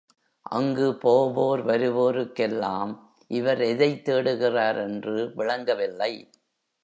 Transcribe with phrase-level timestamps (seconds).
[0.49, 2.91] அங்கு போவோர் வருவோருக்கெல்லாம்
[3.31, 6.13] இவர் எதைத் தேடுகிறார் என்று விளங்கவில்லை.